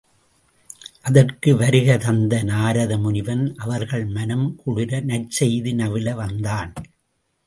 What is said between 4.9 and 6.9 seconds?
நற் செய்தி நவில வந்தான்.